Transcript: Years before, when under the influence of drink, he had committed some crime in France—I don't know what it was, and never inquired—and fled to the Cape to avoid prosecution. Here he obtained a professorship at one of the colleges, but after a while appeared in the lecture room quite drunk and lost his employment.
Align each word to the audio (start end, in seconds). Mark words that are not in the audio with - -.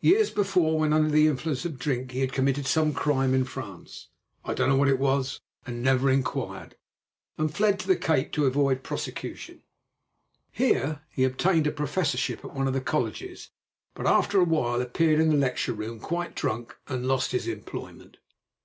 Years 0.00 0.30
before, 0.30 0.76
when 0.80 0.92
under 0.92 1.08
the 1.08 1.28
influence 1.28 1.64
of 1.64 1.78
drink, 1.78 2.10
he 2.10 2.18
had 2.18 2.32
committed 2.32 2.66
some 2.66 2.92
crime 2.92 3.32
in 3.32 3.44
France—I 3.44 4.52
don't 4.52 4.68
know 4.68 4.74
what 4.74 4.88
it 4.88 4.98
was, 4.98 5.40
and 5.64 5.84
never 5.84 6.10
inquired—and 6.10 7.54
fled 7.54 7.78
to 7.78 7.86
the 7.86 7.94
Cape 7.94 8.32
to 8.32 8.46
avoid 8.46 8.82
prosecution. 8.82 9.62
Here 10.50 11.02
he 11.10 11.22
obtained 11.22 11.68
a 11.68 11.70
professorship 11.70 12.44
at 12.44 12.54
one 12.54 12.66
of 12.66 12.74
the 12.74 12.80
colleges, 12.80 13.52
but 13.94 14.08
after 14.08 14.40
a 14.40 14.44
while 14.44 14.80
appeared 14.82 15.20
in 15.20 15.28
the 15.28 15.36
lecture 15.36 15.74
room 15.74 16.00
quite 16.00 16.34
drunk 16.34 16.76
and 16.88 17.06
lost 17.06 17.30
his 17.30 17.46
employment. 17.46 18.16